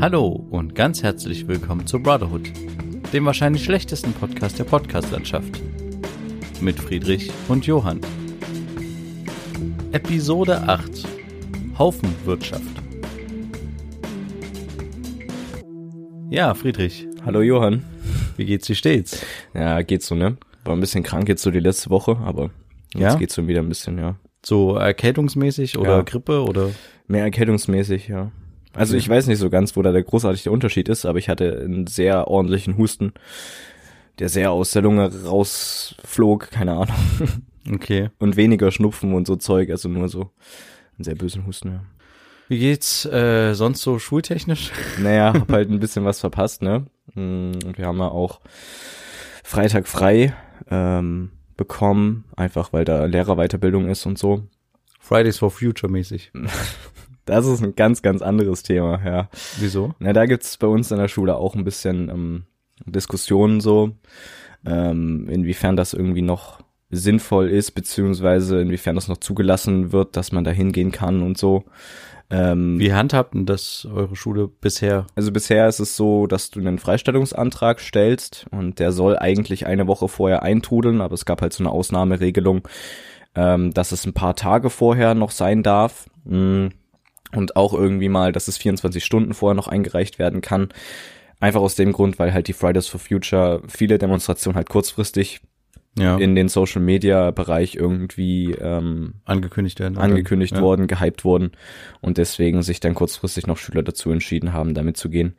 [0.00, 2.50] Hallo und ganz herzlich willkommen zu Brotherhood,
[3.12, 5.60] dem wahrscheinlich schlechtesten Podcast der Podcastlandschaft.
[6.60, 8.00] Mit Friedrich und Johann.
[9.92, 11.06] Episode 8
[11.78, 12.62] Haufenwirtschaft.
[16.30, 17.06] Ja, Friedrich.
[17.24, 17.84] Hallo Johann.
[18.36, 19.24] Wie geht's dir stets?
[19.54, 20.36] Ja, geht so, ne?
[20.64, 22.50] War ein bisschen krank jetzt so die letzte Woche, aber
[22.94, 23.14] jetzt Ja?
[23.16, 24.16] geht's schon wieder ein bisschen, ja.
[24.44, 26.02] So erkältungsmäßig oder Ja.
[26.02, 26.70] Grippe oder?
[27.06, 28.30] Mehr erkältungsmäßig, ja.
[28.72, 31.60] Also ich weiß nicht so ganz, wo da der großartige Unterschied ist, aber ich hatte
[31.64, 33.12] einen sehr ordentlichen Husten,
[34.18, 36.96] der sehr aus der Lunge rausflog, keine Ahnung.
[37.70, 38.08] Okay.
[38.18, 40.30] Und weniger Schnupfen und so Zeug, also nur so
[40.96, 41.84] einen sehr bösen Husten, ja.
[42.48, 44.72] Wie geht's äh, sonst so schultechnisch?
[44.98, 46.86] Naja, hab halt ein bisschen was verpasst, ne?
[47.14, 48.40] Mm, Und wir haben ja auch
[49.44, 50.34] Freitag frei
[50.70, 54.44] ähm, bekommen, einfach weil da Lehrerweiterbildung ist und so.
[54.98, 56.32] Fridays for Future mäßig.
[57.30, 59.28] Das ist ein ganz, ganz anderes Thema, ja.
[59.58, 59.94] Wieso?
[60.00, 62.44] Na, da gibt's bei uns in der Schule auch ein bisschen ähm,
[62.84, 63.92] Diskussionen so,
[64.66, 70.42] ähm, inwiefern das irgendwie noch sinnvoll ist, beziehungsweise inwiefern das noch zugelassen wird, dass man
[70.42, 71.64] da hingehen kann und so.
[72.30, 75.06] Ähm, Wie handhabt denn das eure Schule bisher?
[75.14, 79.86] Also bisher ist es so, dass du einen Freistellungsantrag stellst und der soll eigentlich eine
[79.86, 82.66] Woche vorher eintrudeln, aber es gab halt so eine Ausnahmeregelung,
[83.36, 86.10] ähm, dass es ein paar Tage vorher noch sein darf.
[86.24, 86.68] Mm.
[87.34, 90.68] Und auch irgendwie mal, dass es 24 Stunden vorher noch eingereicht werden kann.
[91.38, 95.40] Einfach aus dem Grund, weil halt die Fridays for Future viele Demonstrationen halt kurzfristig
[95.98, 96.16] Ja.
[96.18, 99.98] in den Social Media Bereich irgendwie ähm, angekündigt werden.
[99.98, 100.60] angekündigt ja.
[100.60, 101.52] worden, gehypt worden
[102.00, 105.34] und deswegen sich dann kurzfristig noch Schüler dazu entschieden haben, damit zu gehen.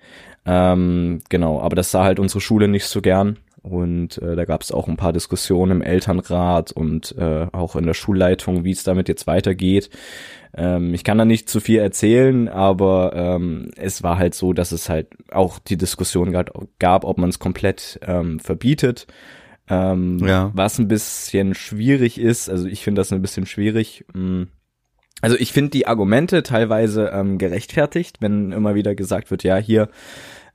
[0.46, 4.62] Ähm, genau, aber das sah halt unsere Schule nicht so gern und äh, da gab
[4.64, 8.84] es auch ein paar Diskussionen im Elternrat und äh, auch in der Schulleitung, wie es
[8.84, 9.90] damit jetzt weitergeht.
[10.56, 14.72] Ähm, ich kann da nicht zu viel erzählen, aber ähm, es war halt so, dass
[14.72, 16.32] es halt auch die Diskussion
[16.80, 19.06] gab, ob man es komplett ähm, verbietet.
[19.70, 20.52] Ähm, Ja.
[20.54, 24.06] Was ein bisschen schwierig ist, also ich finde das ein bisschen schwierig.
[24.14, 24.44] Mm.
[25.22, 29.90] Also ich finde die Argumente teilweise ähm, gerechtfertigt, wenn immer wieder gesagt wird, ja, hier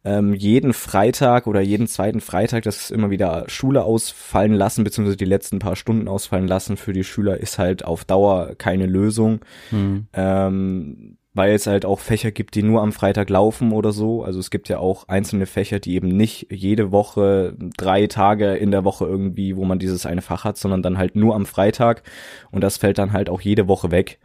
[0.05, 5.25] ähm, jeden Freitag oder jeden zweiten Freitag, das immer wieder Schule ausfallen lassen, beziehungsweise die
[5.25, 9.41] letzten paar Stunden ausfallen lassen für die Schüler, ist halt auf Dauer keine Lösung
[9.71, 10.07] Hm.
[10.13, 14.25] ähm, weil es halt auch Fächer gibt, die nur am Freitag laufen oder so.
[14.25, 18.71] Also es gibt ja auch einzelne Fächer, die eben nicht jede Woche drei Tage in
[18.71, 22.03] der Woche irgendwie, wo man dieses eine Fach hat, sondern dann halt nur am Freitag
[22.51, 24.19] und das fällt dann halt auch jede Woche weg.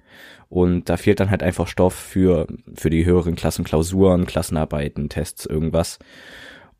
[0.51, 2.45] Und da fehlt dann halt einfach Stoff für,
[2.75, 5.97] für die höheren Klassen, Klausuren, Klassenarbeiten, Tests, irgendwas.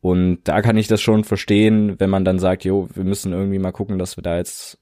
[0.02, 3.58] Und da kann ich das schon verstehen, wenn man dann sagt, jo, wir müssen irgendwie
[3.58, 4.78] mal gucken, dass wir da jetzt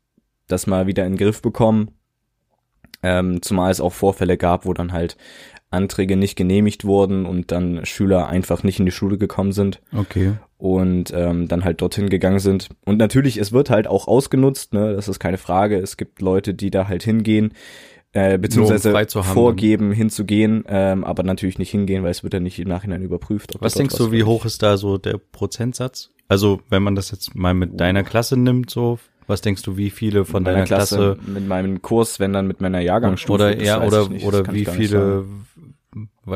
[0.48, 1.92] das mal wieder in den Griff bekommen.
[3.04, 5.16] Ähm, zumal es auch Vorfälle gab, wo dann halt
[5.70, 10.32] Anträge nicht genehmigt wurden und dann Schüler einfach nicht in die Schule gekommen sind Okay.
[10.58, 12.70] und ähm, dann halt dorthin gegangen sind.
[12.84, 15.78] Und natürlich, es wird halt auch ausgenutzt, ne, das ist keine Frage.
[15.78, 17.54] Es gibt Leute, die da halt hingehen,
[18.12, 22.34] äh, beziehungsweise frei zu haben, vorgeben, hinzugehen, ähm, aber natürlich nicht hingehen, weil es wird
[22.34, 23.54] ja nicht im Nachhinein überprüft.
[23.60, 26.10] Was denkst du, wie hoch ist da so der Prozentsatz?
[26.28, 29.90] Also, wenn man das jetzt mal mit deiner Klasse nimmt, so, was denkst du, wie
[29.90, 33.32] viele von deiner meiner Klasse, mit meinem Kurs, wenn dann mit meiner Jahrgangsstufe.
[33.34, 35.24] oder das ja, oder ich nicht, oder wie viele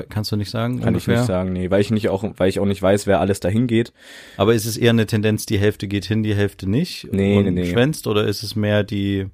[0.08, 1.14] kannst du nicht sagen Kann ungefähr?
[1.14, 3.40] ich nicht sagen, nee, weil ich nicht auch, weil ich auch nicht weiß, wer alles
[3.40, 3.92] dahin geht.
[4.36, 7.44] Aber ist es eher eine Tendenz, die Hälfte geht hin, die Hälfte nicht Nee, und
[7.44, 7.70] nee, nee.
[7.70, 9.26] schwänzt oder ist es mehr die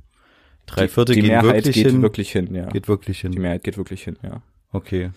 [0.74, 2.02] drei Viertel die gehen Mehrheit wirklich geht hin?
[2.02, 2.66] wirklich hin, ja.
[2.66, 3.32] Geht wirklich hin.
[3.32, 4.42] Die Mehrheit geht wirklich hin, ja.
[4.72, 5.10] Okay.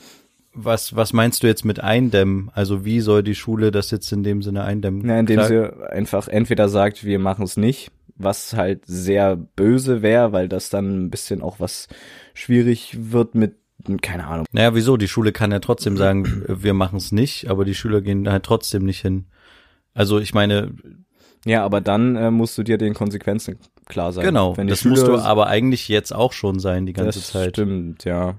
[0.56, 2.52] Was, was meinst du jetzt mit eindämmen?
[2.54, 5.02] Also wie soll die Schule das jetzt in dem Sinne eindämmen?
[5.04, 10.02] Na, indem Klar- sie einfach entweder sagt, wir machen es nicht, was halt sehr böse
[10.04, 11.88] wäre, weil das dann ein bisschen auch was
[12.36, 13.56] schwierig wird mit,
[14.02, 14.46] keine Ahnung.
[14.52, 14.96] Naja, wieso?
[14.98, 18.44] Die Schule kann ja trotzdem sagen, wir machen es nicht, aber die Schüler gehen halt
[18.44, 19.26] trotzdem nicht hin.
[19.96, 20.76] Also ich meine,
[21.46, 23.58] Ja, aber dann äh, musst du dir den Konsequenzen
[23.88, 24.26] klar sein.
[24.26, 27.50] genau, das Schüler, musst du aber eigentlich jetzt auch schon sein, die ganze das Zeit.
[27.52, 28.36] Stimmt, ja.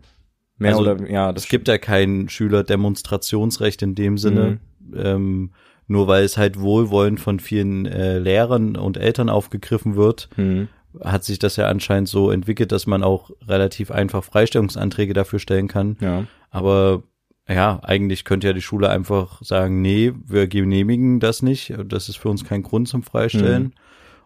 [0.59, 4.95] Mehr Also, oder, ja, das Es gibt ja kein Schülerdemonstrationsrecht in dem Sinne, Mhm.
[4.97, 5.51] ähm,
[5.87, 10.69] nur weil es halt wohlwollend von vielen äh, Lehrern und Eltern aufgegriffen wird, Hm.
[11.03, 15.69] hat sich das ja anscheinend so entwickelt, dass man auch relativ einfach Freistellungsanträge dafür stellen
[15.69, 15.97] kann.
[16.01, 16.25] Ja.
[16.51, 17.03] Aber
[17.49, 21.75] ja, eigentlich könnte ja die Schule einfach sagen, nee, wir genehmigen das nicht.
[21.87, 23.65] Das ist für uns kein Grund zum Freistellen.
[23.65, 23.73] Mhm.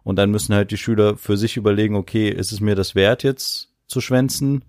[0.09, 3.23] Und dann müssen halt die Schüler für sich überlegen, okay, ist es mir das wert
[3.25, 4.65] jetzt zu schwänzen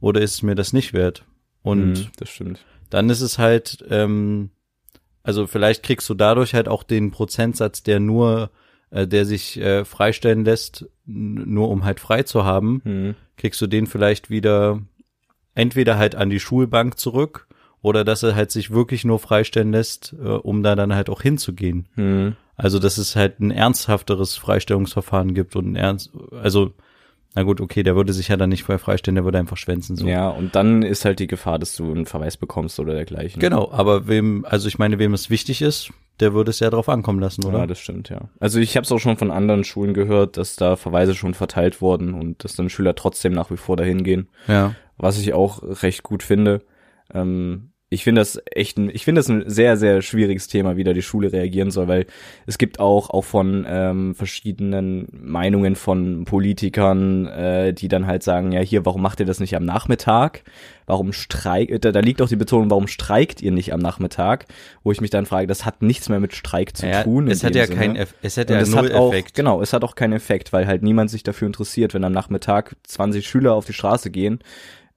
[0.00, 1.26] oder ist es mir das nicht wert?
[1.60, 2.64] Und Hm, das stimmt.
[2.88, 4.48] dann ist es halt, ähm,
[5.22, 8.50] also vielleicht kriegst du dadurch halt auch den Prozentsatz, der nur,
[8.88, 13.14] äh, der sich äh, freistellen lässt, nur um halt frei zu haben, Hm.
[13.36, 14.80] kriegst du den vielleicht wieder
[15.54, 17.46] entweder halt an die Schulbank zurück
[17.82, 21.20] oder dass er halt sich wirklich nur freistellen lässt, äh, um da dann halt auch
[21.20, 21.88] hinzugehen.
[21.94, 22.36] Mhm.
[22.58, 26.10] Also, dass es halt ein ernsthafteres Freistellungsverfahren gibt und ein ernst,
[26.42, 26.72] also,
[27.34, 29.96] na gut, okay, der würde sich ja dann nicht vorher freistellen, der würde einfach schwänzen,
[29.96, 30.06] so.
[30.06, 33.40] Ja, und dann ist halt die Gefahr, dass du einen Verweis bekommst oder dergleichen.
[33.40, 36.88] Genau, aber wem, also ich meine, wem es wichtig ist, der würde es ja drauf
[36.88, 37.60] ankommen lassen, oder?
[37.60, 38.22] Ja, das stimmt, ja.
[38.40, 41.80] Also ich habe es auch schon von anderen Schulen gehört, dass da Verweise schon verteilt
[41.80, 44.28] wurden und dass dann Schüler trotzdem nach wie vor dahin gehen.
[44.48, 44.74] ja.
[44.96, 46.62] was ich auch recht gut finde.
[47.14, 50.84] Ähm, ich finde das echt ein, ich finde das ein sehr, sehr schwieriges Thema, wie
[50.84, 52.06] da die Schule reagieren soll, weil
[52.44, 58.52] es gibt auch, auch von ähm, verschiedenen Meinungen von Politikern, äh, die dann halt sagen,
[58.52, 60.42] ja hier, warum macht ihr das nicht am Nachmittag?
[60.84, 64.46] Warum streikt, da, da liegt auch die Betonung, warum streikt ihr nicht am Nachmittag?
[64.82, 67.28] Wo ich mich dann frage, das hat nichts mehr mit Streik zu ja, tun.
[67.28, 67.78] es hat ja Sinne.
[67.78, 69.34] keinen, es hat ja null hat auch, Effekt.
[69.34, 72.76] genau, es hat auch keinen Effekt, weil halt niemand sich dafür interessiert, wenn am Nachmittag
[72.84, 74.40] 20 Schüler auf die Straße gehen,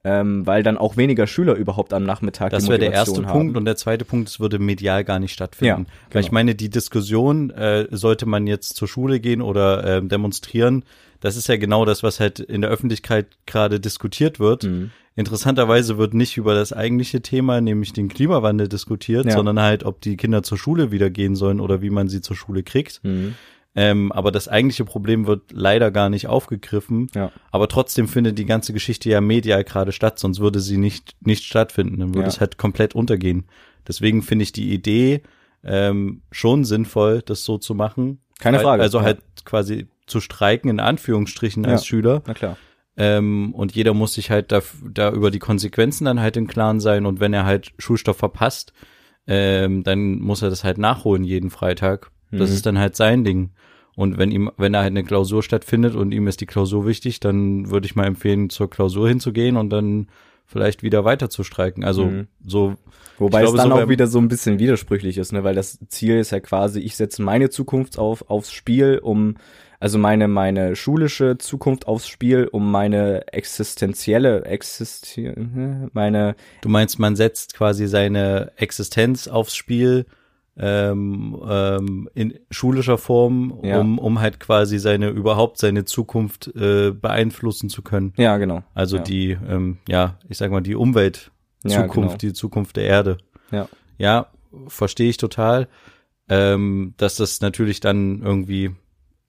[0.04, 3.50] ähm, weil dann auch weniger Schüler überhaupt am Nachmittag Das wäre der erste Motivation Punkt
[3.54, 3.58] haben.
[3.58, 5.68] und der zweite Punkt, es würde medial gar nicht stattfinden.
[5.68, 6.26] Ja, Weil genau.
[6.26, 10.84] ich meine, die Diskussion, äh, sollte man jetzt zur Schule gehen oder ähm, demonstrieren,
[11.20, 14.64] das ist ja genau das, was halt in der Öffentlichkeit gerade diskutiert wird.
[14.64, 14.90] Mhm.
[15.14, 19.32] Interessanterweise wird nicht über das eigentliche Thema, nämlich den Klimawandel diskutiert, Ja.
[19.32, 22.34] sondern halt, ob die Kinder zur Schule wieder gehen sollen oder wie man sie zur
[22.34, 23.00] Schule kriegt.
[23.04, 23.34] Mhm.
[23.74, 27.06] Ähm, aber das eigentliche Problem wird leider gar nicht aufgegriffen.
[27.14, 27.32] Ja.
[27.50, 31.44] Aber trotzdem findet die ganze Geschichte ja medial gerade statt, sonst würde sie nicht, nicht
[31.44, 31.98] stattfinden.
[31.98, 32.28] Dann würde Ja.
[32.28, 33.46] es halt komplett untergehen.
[33.88, 35.22] Deswegen finde ich die Idee
[35.64, 38.20] ähm, schon sinnvoll, das so zu machen.
[38.40, 39.04] Keine Frage, Also ja.
[39.04, 41.86] halt quasi zu streiken, in Anführungsstrichen, als.
[41.86, 42.22] Schüler.
[42.26, 42.56] Na klar.
[42.96, 44.60] Ähm, und jeder muss sich halt da,
[44.92, 47.06] da über die Konsequenzen dann halt im Klaren sein.
[47.06, 48.72] Und wenn er halt Schulstoff verpasst,
[49.26, 52.10] ähm, dann muss er das halt nachholen jeden Freitag.
[52.30, 52.54] Das Mhm.
[52.56, 53.50] ist dann halt sein Ding.
[53.94, 57.20] Und wenn ihm, wenn er halt eine Klausur stattfindet und ihm ist die Klausur wichtig,
[57.20, 60.08] dann würde ich mal empfehlen, zur Klausur hinzugehen und dann
[60.46, 61.84] vielleicht wieder weiter zu streiken.
[61.84, 62.26] Also Mhm.
[62.44, 62.74] so,
[63.18, 65.44] Wobei Ich es glaube, dann so auch wieder so ein bisschen widersprüchlich ist, ne?
[65.44, 69.36] weil das Ziel ist ja quasi, ich setze meine Zukunft auf, aufs Spiel, um,
[69.78, 75.32] also meine, meine schulische Zukunft aufs Spiel, um meine existenzielle, existi
[75.92, 80.06] meine, du meinst, man setzt quasi seine Existenz aufs Spiel
[80.56, 83.80] ähm, ähm, in schulischer Form, Ja.
[83.80, 88.12] um, um halt quasi seine überhaupt seine Zukunft äh, beeinflussen zu können.
[88.16, 88.62] ja, genau.
[88.74, 89.02] Also ja.
[89.02, 91.32] die, ähm, ja, ich sag mal, die Umweltzukunft,
[91.64, 92.14] Ja, genau.
[92.16, 93.18] die Zukunft der Erde.
[93.50, 93.68] Ja.
[93.98, 94.26] Ja,
[94.68, 95.68] verstehe ich total.
[96.28, 98.70] Ähm, dass das natürlich dann irgendwie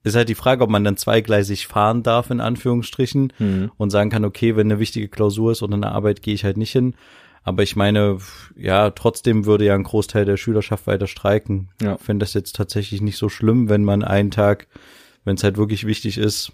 [0.05, 3.71] ist halt die Frage, ob man dann zweigleisig fahren darf, in Anführungsstrichen, Mhm.
[3.77, 6.57] und sagen kann, okay, wenn eine wichtige Klausur ist oder eine Arbeit, gehe ich halt
[6.57, 6.93] nicht hin.
[7.43, 8.17] Aber ich meine,
[8.55, 11.69] ja, trotzdem würde ja ein Großteil der Schülerschaft weiter streiken.
[11.81, 11.95] Ja.
[11.95, 14.67] Ich finde das jetzt tatsächlich nicht so schlimm, wenn man einen Tag,
[15.25, 16.53] wenn es halt wirklich wichtig ist,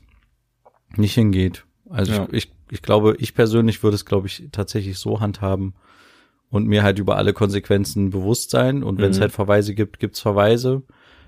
[0.96, 1.66] nicht hingeht.
[1.90, 2.28] Also Ja.
[2.32, 5.74] ich, ich, ich glaube, ich persönlich würde es, glaube ich, tatsächlich so handhaben
[6.50, 8.82] und mir halt über alle Konsequenzen bewusst sein.
[8.84, 9.22] Und wenn es Mhm.
[9.22, 10.82] halt Verweise gibt, gibt's Verweise.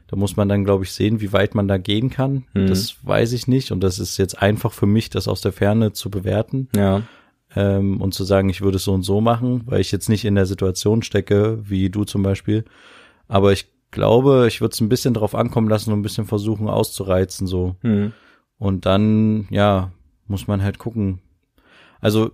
[0.07, 2.45] Da muss man dann, glaube ich, sehen, wie weit man da gehen kann.
[2.53, 2.65] Mhm.
[2.67, 3.71] Das weiß ich nicht.
[3.71, 7.03] Und das ist jetzt einfach für mich, das aus der Ferne zu bewerten Ja.
[7.55, 10.25] Ähm, und zu sagen, ich würde es so und so machen, weil ich jetzt nicht
[10.25, 12.65] in der Situation stecke, wie du zum Beispiel.
[13.27, 16.67] Aber ich glaube, ich würde es ein bisschen drauf ankommen lassen und ein bisschen versuchen
[16.69, 17.75] auszureizen so.
[17.81, 18.13] Mhm.
[18.57, 19.91] Und dann, ja,
[20.27, 21.19] muss man halt gucken.
[21.99, 22.31] Also,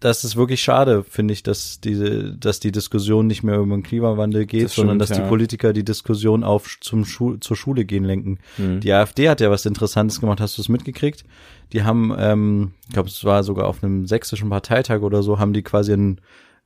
[0.00, 3.82] das ist wirklich schade, finde ich, dass diese, dass die Diskussion nicht mehr über den
[3.82, 5.22] Klimawandel geht, Das sondern stimmt, dass ja.
[5.24, 8.38] die Politiker die Diskussion auf zum Schu zur Schule gehen lenken.
[8.58, 8.80] Mhm.
[8.80, 11.24] Die AfD hat ja was Interessantes gemacht, hast du es mitgekriegt?
[11.72, 15.52] Die haben, ähm, ich glaube, es war sogar auf einem sächsischen Parteitag oder so, haben
[15.52, 16.20] die quasi ein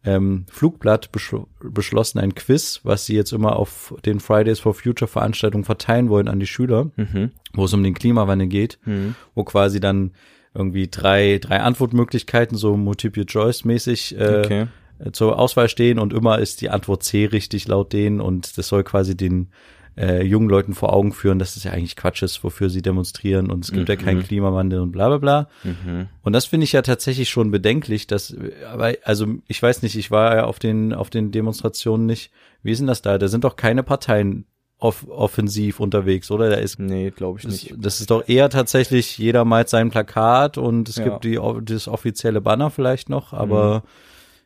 [0.05, 5.09] ähm, Flugblatt beschl beschlossen, ein Quiz, was sie jetzt immer auf den Fridays for Future
[5.09, 7.33] Veranstaltungen verteilen wollen an die Schüler, Mhm.
[7.55, 9.17] wo es um den Klimawandel geht, Mhm.
[9.35, 10.13] wo quasi dann
[10.55, 14.67] irgendwie drei, drei Antwortmöglichkeiten, so Multiple-Choice-mäßig äh, Okay.
[14.99, 18.69] äh, zur Auswahl stehen und immer ist die Antwort C richtig laut denen und das
[18.69, 19.49] soll quasi den
[19.97, 23.51] äh, jungen Leuten vor Augen führen, dass es ja eigentlich Quatsch ist, wofür sie demonstrieren
[23.51, 24.23] und es gibt ja keinen Mhm.
[24.25, 25.49] Klimawandel und bla bla bla.
[25.65, 26.07] Mhm.
[26.23, 28.37] Und das finde ich ja tatsächlich schon bedenklich, dass,
[28.73, 32.31] aber also ich weiß nicht, ich war ja auf den, auf den Demonstrationen nicht.
[32.63, 33.19] Wie ist denn das da?
[33.19, 34.47] Da sind doch keine Parteien
[34.79, 36.51] off offensiv unterwegs, oder?
[36.51, 37.75] Da ist Nee, glaube ich das, nicht.
[37.79, 41.05] das ist doch eher tatsächlich, jeder malt sein Plakat und es Ja.
[41.05, 43.83] gibt die, das offizielle Banner vielleicht noch, aber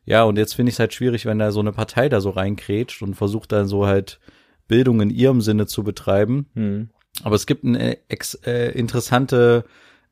[0.05, 2.31] ja, und jetzt finde ich es halt schwierig, wenn da so eine Partei da so
[2.31, 4.19] reinkrätscht und versucht dann so halt
[4.69, 6.47] Bildung in ihrem Sinne zu betreiben.
[6.55, 6.89] Mhm.
[7.23, 9.65] Aber es gibt eine ex, äh, interessante,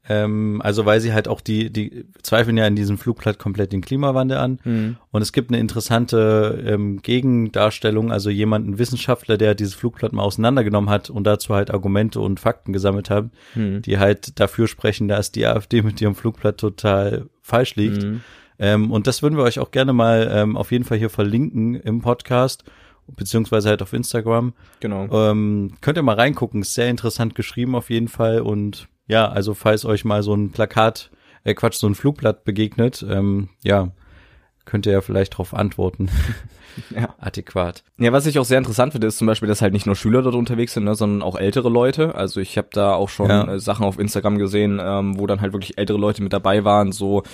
[0.08, 3.80] ähm, also weil sie halt auch die, die zweifeln ja in diesem Flugblatt komplett den
[3.82, 4.58] Klimawandel an.
[4.64, 4.96] Mhm.
[5.10, 10.90] Und es gibt eine interessante ähm, Gegendarstellung, also jemanden Wissenschaftler, der dieses Flugblatt mal auseinandergenommen
[10.90, 13.82] hat und dazu halt Argumente und Fakten gesammelt hat, Mhm.
[13.82, 18.02] die halt dafür sprechen, dass die AfD mit ihrem Flugblatt total falsch liegt.
[18.02, 18.20] Mhm.
[18.58, 21.74] Ähm, und das würden wir euch auch gerne mal ähm, auf jeden Fall hier verlinken
[21.74, 22.64] im Podcast,
[23.08, 24.52] beziehungsweise halt auf Instagram.
[24.80, 25.08] Genau.
[25.30, 28.40] Ähm, könnt ihr mal reingucken, ist sehr interessant geschrieben auf jeden Fall.
[28.40, 31.10] Und ja, also falls euch mal so ein Plakat,
[31.42, 33.90] äh Quatsch, so ein Flugblatt begegnet, ähm, ja,
[34.64, 36.08] könnt ihr ja vielleicht darauf antworten.
[36.94, 37.14] Ja.
[37.18, 37.82] Adäquat.
[37.98, 40.22] Ja, was ich auch sehr interessant finde, ist zum Beispiel, dass halt nicht nur Schüler
[40.22, 42.14] dort unterwegs sind, ne, sondern auch ältere Leute.
[42.14, 43.54] Also ich habe da auch schon Ja.
[43.54, 46.92] äh, Sachen auf Instagram gesehen, ähm, wo dann halt wirklich ältere Leute mit dabei waren,
[46.92, 47.24] so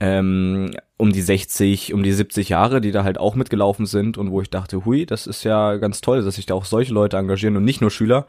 [0.00, 4.32] ähm, um die 60, um die 70 Jahre, die da halt auch mitgelaufen sind und
[4.32, 7.16] wo ich dachte, hui, das ist ja ganz toll, dass sich da auch solche Leute
[7.16, 8.26] engagieren und nicht nur Schüler.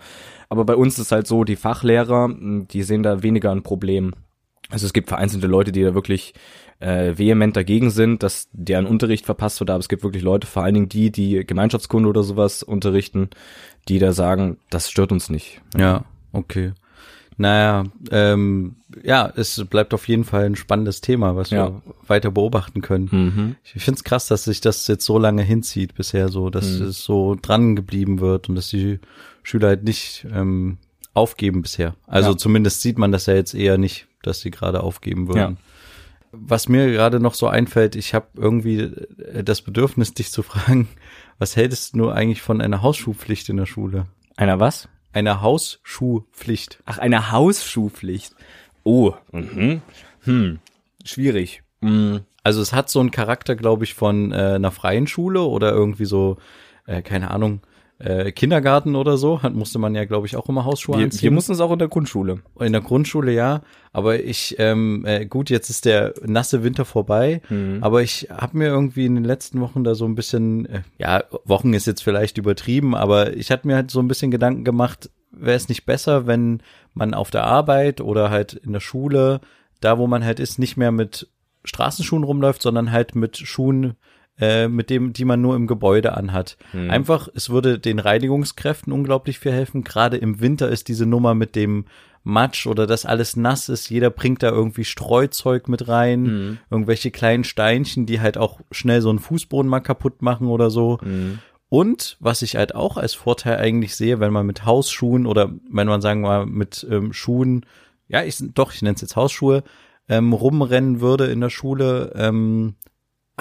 [0.47, 4.13] Aber bei uns ist halt so, die Fachlehrer, die sehen da weniger ein Problem.
[4.71, 6.33] Also es gibt vereinzelte Leute, die da wirklich
[6.79, 10.63] äh, vehement dagegen sind, dass deren Unterricht verpasst wird, aber es gibt wirklich Leute, vor
[10.63, 13.29] allen Dingen die, die Gemeinschaftskunde oder sowas unterrichten,
[13.87, 15.61] die da sagen, das stört uns nicht.
[15.77, 16.71] Ja, okay.
[17.37, 21.69] Naja, ähm, ja, es bleibt auf jeden Fall ein spannendes Thema, was Ja.
[21.69, 23.09] wir weiter beobachten können.
[23.11, 23.55] Mhm.
[23.63, 26.87] Ich finde es krass, dass sich das jetzt so lange hinzieht bisher so, dass Mhm.
[26.87, 28.99] es so dran geblieben wird und dass die
[29.43, 30.77] Schüler halt nicht ähm,
[31.13, 31.95] aufgeben bisher.
[32.05, 32.37] Also Ja.
[32.37, 35.57] zumindest sieht man das ja jetzt eher nicht, dass sie gerade aufgeben würden.
[36.33, 40.87] Was mir gerade noch so einfällt, ich habe irgendwie äh, das Bedürfnis, dich zu fragen,
[41.39, 44.07] was hältst du eigentlich von einer Hausschuhpflicht in der Schule?
[44.37, 44.87] Einer was?
[45.11, 46.81] Einer Hausschuhpflicht.
[46.85, 48.33] Ach, eine Hausschuhpflicht.
[48.83, 49.81] Oh, mhm.
[50.21, 50.59] hm,
[51.03, 51.63] schwierig.
[51.81, 52.21] Mhm.
[52.43, 56.05] Also es hat so einen Charakter, glaube ich, von äh, einer freien Schule oder irgendwie
[56.05, 56.37] so,
[56.85, 57.61] äh, keine Ahnung,
[58.03, 59.41] äh, Kindergarten oder so.
[59.43, 61.21] Hat, musste man ja, glaube ich, auch immer Hausschuhe Wir, anziehen.
[61.23, 62.39] wir mussten es auch in der Grundschule.
[62.59, 63.61] In der Grundschule ja,
[63.93, 67.79] aber ich, ähm, äh, gut, jetzt ist der nasse Winter vorbei, Mhm.
[67.81, 71.23] aber ich habe mir irgendwie in den letzten Wochen da so ein bisschen, äh, ja,
[71.45, 75.09] Wochen ist jetzt vielleicht übertrieben, aber ich hatte mir halt so ein bisschen Gedanken gemacht,
[75.31, 76.61] wäre es nicht besser, wenn
[76.93, 79.39] man auf der Arbeit oder halt in der Schule,
[79.79, 81.27] da wo man halt ist, nicht mehr mit
[81.63, 83.93] Straßenschuhen rumläuft, sondern halt mit Schuhen,
[84.41, 86.57] äh, mit dem, die man nur im Gebäude anhat.
[86.73, 89.83] Einfach, es würde den Reinigungskräften unglaublich viel helfen.
[89.85, 91.85] Gerade im Winter ist diese Nummer mit dem
[92.23, 93.89] Matsch oder dass alles nass ist.
[93.89, 96.57] Jeder bringt da irgendwie Streuzeug mit rein, Mhm.
[96.69, 100.99] irgendwelche kleinen Steinchen, die halt auch schnell so einen Fußboden mal kaputt machen oder so.
[101.03, 101.39] Mhm.
[101.69, 105.87] Und was ich halt auch als Vorteil eigentlich sehe, wenn man mit Hausschuhen oder wenn
[105.87, 107.65] man sagen wir mal mit ähm, Schuhen,
[108.07, 109.63] ja, ich doch, ich nenne es jetzt Hausschuhe,
[110.09, 112.75] ähm, rumrennen würde in der Schule, ähm,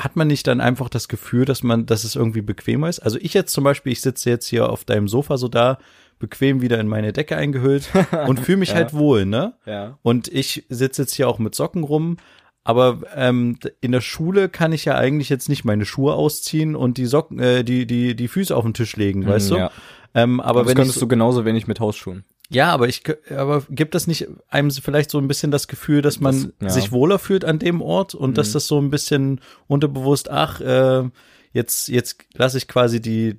[0.02, 3.00] hat man nicht dann einfach das Gefühl, dass man, dass es irgendwie bequemer ist?
[3.00, 5.78] Also ich jetzt zum Beispiel, ich sitze jetzt hier auf deinem Sofa so da,
[6.18, 7.88] bequem wieder in meine Decke eingehüllt
[8.26, 8.74] und fühle mich Ja.
[8.76, 9.54] halt wohl, ne?
[9.64, 9.98] Ja.
[10.02, 12.16] Und ich sitze jetzt hier auch mit Socken rum.
[12.62, 16.98] Aber ähm, in der Schule kann ich ja eigentlich jetzt nicht meine Schuhe ausziehen und
[16.98, 19.56] die Socken, äh, die die die Füße auf den Tisch legen, weißt du?
[19.56, 19.70] Ja.
[20.14, 22.24] Ähm, aber Aber das wenn ich könntest so, du genauso wenig mit Hausschuhen.
[22.50, 23.02] Ja, aber ich
[23.34, 26.66] aber gibt das nicht einem vielleicht so ein bisschen das Gefühl, dass man Das- ja.
[26.66, 26.70] Mhm.
[26.70, 31.04] sich wohler fühlt an dem Ort und dass das so ein bisschen unterbewusst, ach, äh,
[31.52, 33.36] jetzt jetzt lasse ich quasi die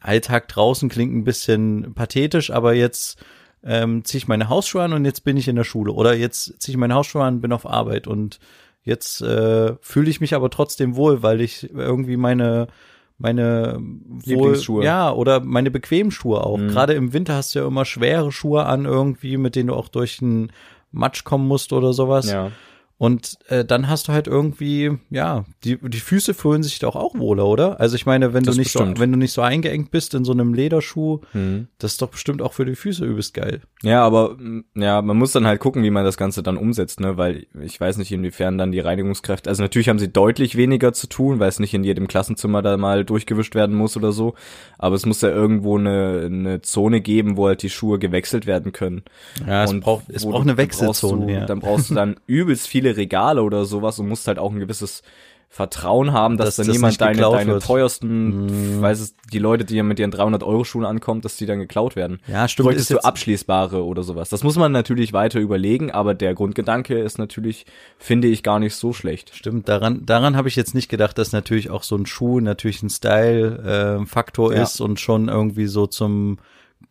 [0.00, 3.18] Alltag draußen klingt ein bisschen pathetisch, aber jetzt
[3.64, 6.60] ähm, ziehe ich meine Hausschuhe an und jetzt bin ich in der Schule oder jetzt
[6.60, 8.38] ziehe ich meine Hausschuhe an, bin auf Arbeit und
[8.84, 12.68] jetzt äh, fühle ich mich aber trotzdem wohl, weil ich irgendwie meine
[13.18, 14.84] meine wohl, Lieblingsschuhe.
[14.84, 16.58] ja oder meine bequemen Schuhe auch.
[16.58, 16.68] Mhm.
[16.68, 19.88] Gerade im Winter hast du ja immer schwere Schuhe an irgendwie, mit denen du auch
[19.88, 20.52] durch den
[20.92, 22.30] Matsch kommen musst oder sowas.
[22.30, 22.50] Ja.
[22.98, 27.14] Und äh, dann hast du halt irgendwie, ja, die, die Füße fühlen sich doch auch
[27.14, 27.78] wohler, oder?
[27.78, 30.24] Also ich meine, wenn Das du nicht so, wenn du nicht so eingeengt bist in
[30.24, 31.68] so einem Lederschuh, Mhm.
[31.78, 33.60] das ist doch bestimmt auch für die Füße übelst geil.
[33.82, 37.00] Ja, aber mm, ja, man muss dann halt gucken, wie man das Ganze dann umsetzt,
[37.00, 40.94] ne, weil ich weiß nicht, inwiefern dann die Reinigungskräfte, also natürlich haben sie deutlich weniger
[40.94, 44.34] zu tun, weil es nicht in jedem Klassenzimmer da mal durchgewischt werden muss oder so,
[44.78, 48.72] aber es muss ja irgendwo eine, eine Zone geben, wo halt die Schuhe gewechselt werden
[48.72, 49.02] können.
[49.46, 51.16] Ja, es Und braucht, es braucht eine Wechselzone.
[51.26, 51.44] Brauchst du, ja.
[51.46, 55.02] Dann brauchst du dann übelst viele Regale oder sowas und musst halt auch ein gewisses
[55.48, 57.62] Vertrauen haben, dass, Dass dann das jemand deine, deine wird.
[57.64, 61.46] Teuersten, weiß es, die Leute, die ja mit ihren 300 Euro Schuhen ankommen, dass die
[61.46, 62.18] dann geklaut werden.
[62.26, 64.28] Ja, stimmt, Bräuchtest du abschließbare oder sowas.
[64.28, 67.64] Das muss man natürlich weiter überlegen, aber der Grundgedanke ist natürlich,
[67.96, 69.34] finde ich, gar nicht so schlecht.
[69.34, 72.82] Stimmt, daran, daran habe ich jetzt nicht gedacht, dass natürlich auch so ein Schuh natürlich
[72.82, 74.62] ein Style-Faktor Ja.
[74.62, 76.38] ist und schon irgendwie so zum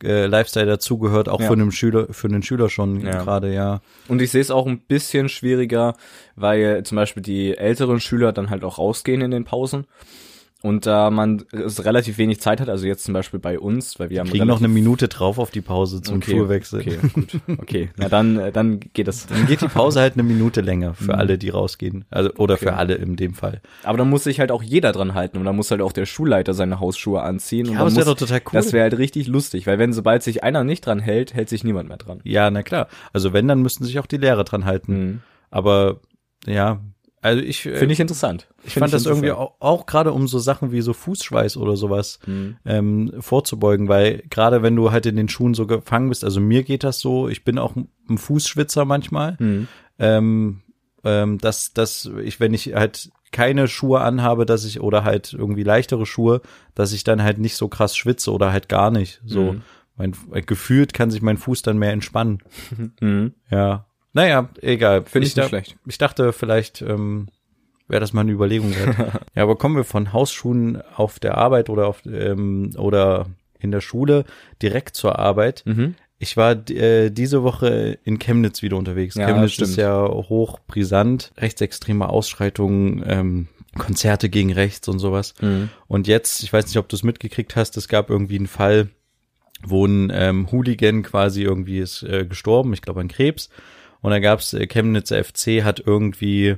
[0.03, 1.47] äh, Lifestyle dazugehört, auch Ja.
[1.47, 3.23] für einen Schüler, für einen Schüler schon Ja.
[3.23, 3.81] gerade, ja.
[4.07, 5.95] Und ich sehe es auch ein bisschen schwieriger,
[6.35, 9.85] weil zum Beispiel die älteren Schüler dann halt auch rausgehen in den Pausen.
[10.65, 14.09] Und da man es relativ wenig Zeit hat, also jetzt zum Beispiel bei uns, weil
[14.09, 16.79] wir haben Kriegen noch eine Minute drauf auf die Pause zum okay, Schuhwechsel.
[16.79, 17.89] Okay, gut, okay.
[17.97, 19.27] Na dann, äh, dann geht das.
[19.27, 22.05] Dann geht die Pause halt eine Minute länger für alle, die rausgehen.
[22.09, 22.75] Also, oder für Okay.
[22.77, 23.61] alle in dem Fall.
[23.83, 26.07] Aber dann muss sich halt auch jeder dran halten und dann muss halt auch der
[26.07, 27.67] Schulleiter seine Hausschuhe anziehen.
[27.67, 28.51] und Ja, dann aber das wäre doch total cool.
[28.53, 31.63] Das wäre halt richtig lustig, weil wenn sobald sich einer nicht dran hält, hält sich
[31.63, 32.21] niemand mehr dran.
[32.23, 32.87] Ja, na klar.
[33.13, 34.97] Also wenn, dann müssten sich auch die Lehrer dran halten.
[34.97, 35.21] Mhm.
[35.51, 35.99] Aber
[36.47, 36.79] ja,
[37.25, 38.47] Also ich äh, Finde ich interessant.
[38.63, 41.75] Ich Find fand das irgendwie auch, auch gerade um so Sachen wie so Fußschweiß oder
[41.75, 42.19] sowas
[42.65, 46.63] ähm, vorzubeugen, weil gerade wenn du halt in den Schuhen so gefangen bist, also mir
[46.63, 49.67] geht das so, ich bin auch ein Fußschwitzer manchmal, Mhm.
[49.97, 50.61] ähm,
[51.03, 55.63] ähm, dass, dass ich, wenn ich halt keine Schuhe anhabe, dass ich, oder halt irgendwie
[55.63, 56.41] leichtere Schuhe,
[56.75, 59.21] dass ich dann halt nicht so krass schwitze oder halt gar nicht.
[59.25, 59.61] So, Mhm.
[59.97, 60.15] mein,
[60.45, 62.39] gefühlt kann sich mein Fuß dann mehr entspannen.
[63.01, 63.33] Mhm.
[63.49, 63.87] Ja.
[64.15, 65.03] Naja, egal.
[65.03, 65.75] Finde ich da, nicht schlecht.
[65.85, 67.27] Ich dachte, vielleicht ähm,
[67.89, 68.97] wäre das mal eine Überlegung wert.
[69.35, 73.27] ja, aber kommen wir von Hausschuhen auf der Arbeit oder auf ähm, oder
[73.59, 74.23] in der Schule
[74.61, 75.63] direkt zur Arbeit.
[75.65, 75.95] Mhm.
[76.17, 79.15] Ich war äh, diese Woche in Chemnitz wieder unterwegs.
[79.15, 85.33] Ja, Chemnitz ist ja hoch brisant, rechtsextreme Ausschreitungen, ähm, Konzerte gegen rechts und sowas.
[85.41, 85.69] Mhm.
[85.87, 88.87] Und jetzt, ich weiß nicht, ob du es mitgekriegt hast, es gab irgendwie einen Fall,
[89.61, 93.49] wo ein ähm, Hooligan quasi irgendwie ist äh, gestorben, ich glaube an Krebs.
[94.05, 96.57] Und da gab's äh, Chemnitzer FC hat irgendwie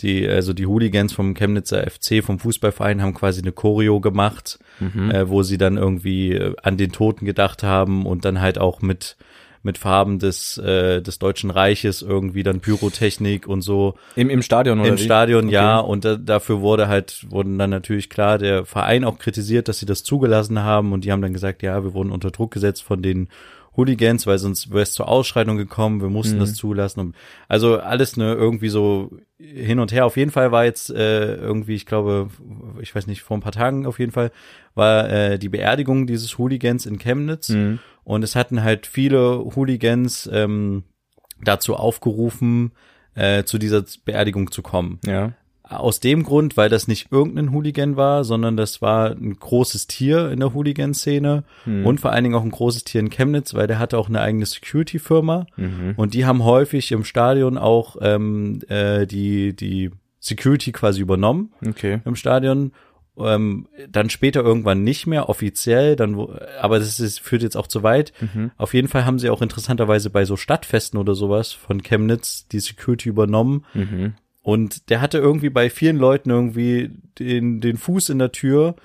[0.00, 4.60] die, also die Hooligans vom Chemnitzer FC, vom Fußballverein, haben quasi eine Choreo gemacht,
[5.10, 8.80] äh, wo sie dann irgendwie äh, an den Toten gedacht haben und dann halt auch
[8.80, 9.16] mit
[9.64, 14.78] mit Farben des äh, des Deutschen Reiches irgendwie dann Pyrotechnik und so Im, Im Stadion
[14.78, 15.02] oder im wie?
[15.02, 15.54] Stadion, Okay.
[15.54, 19.80] ja, und da, dafür wurde halt, wurden dann natürlich klar der Verein auch kritisiert, dass
[19.80, 22.84] sie das zugelassen haben und die haben dann gesagt, ja, wir wurden unter Druck gesetzt
[22.84, 23.28] von den
[23.76, 27.00] Hooligans, weil sonst wäre es zur Ausschreitung gekommen, wir mussten das zulassen.
[27.00, 27.16] Und,
[27.48, 30.06] also alles ne irgendwie so hin und her.
[30.06, 32.28] Auf jeden Fall war jetzt äh, irgendwie, ich glaube,
[32.80, 34.30] ich weiß nicht, vor ein paar Tagen auf jeden Fall,
[34.74, 37.78] war äh, die Beerdigung dieses Hooligans in Chemnitz Mhm.
[38.04, 40.84] und es hatten halt viele Hooligans ähm,
[41.42, 42.72] dazu aufgerufen,
[43.16, 44.98] äh, zu dieser Beerdigung zu kommen.
[45.04, 45.32] Ja.
[45.66, 50.30] Aus dem Grund, weil das nicht irgendein Hooligan war, sondern das war ein großes Tier
[50.30, 51.42] in der Hooligan-Szene
[51.86, 54.20] und vor allen Dingen auch ein großes Tier in Chemnitz, weil der hatte auch eine
[54.20, 55.46] eigene Security-Firma
[55.96, 59.90] und die haben häufig im Stadion auch ähm, äh, die, die
[60.20, 62.00] Security quasi übernommen Okay.
[62.04, 62.72] im Stadion.
[63.16, 66.18] Ähm, dann später irgendwann nicht mehr offiziell, dann,
[66.60, 68.12] aber das ist, führt jetzt auch zu weit.
[68.56, 72.58] Auf jeden Fall haben sie auch interessanterweise bei so Stadtfesten oder sowas von Chemnitz die
[72.60, 73.64] Security übernommen.
[73.72, 74.14] Mhm.
[74.44, 78.76] Und der hatte irgendwie bei vielen Leuten irgendwie den, den Fuß in der Tür.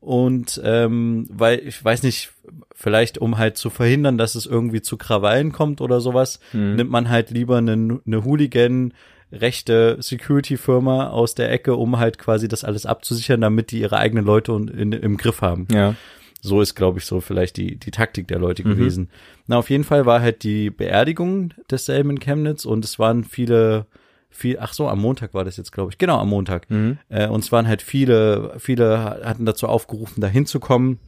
[0.00, 2.32] Und ähm, weil, ich weiß nicht,
[2.74, 6.40] vielleicht um halt zu verhindern, dass es irgendwie zu Krawallen kommt oder sowas,
[6.76, 8.92] nimmt man halt lieber eine, eine Hooligan
[9.32, 14.24] rechte Security-Firma aus der Ecke, um halt quasi das alles abzusichern, damit die ihre eigenen
[14.24, 15.66] Leute und in, im Griff haben.
[15.72, 15.94] Ja.
[16.40, 19.08] So ist, glaube ich, so vielleicht die, die Taktik der Leute gewesen.
[19.46, 23.86] Na, auf jeden Fall war halt die Beerdigung desselben in Chemnitz und es waren viele,
[24.34, 25.98] viel, ach so, am Montag war das jetzt, glaube ich.
[25.98, 26.66] Genau, am Montag.
[27.08, 30.98] Äh, und es waren halt viele, viele hatten dazu aufgerufen, da hinzukommen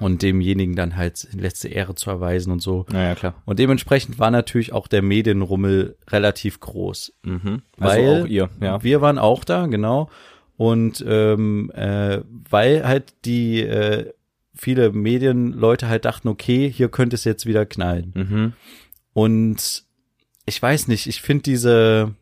[0.00, 2.86] und demjenigen dann halt letzte Ehre zu erweisen und so.
[2.90, 3.34] Naja, klar.
[3.44, 7.12] Und dementsprechend war natürlich auch der Medienrummel relativ groß.
[7.24, 7.62] Mhm.
[7.76, 8.82] Weil also auch ihr, ja.
[8.82, 10.08] Wir waren auch da, genau.
[10.56, 14.12] Und ähm, äh, weil halt die äh,
[14.54, 18.12] viele Medienleute halt dachten, okay, hier könnte es jetzt wieder knallen.
[18.14, 18.52] Mhm.
[19.12, 19.84] Und
[20.46, 22.14] ich weiß nicht, ich finde diese,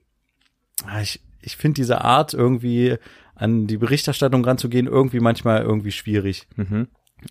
[1.03, 2.97] ich, ich finde diese Art irgendwie
[3.35, 6.47] an die Berichterstattung ranzugehen irgendwie manchmal irgendwie schwierig.
[6.57, 6.89] Mhm.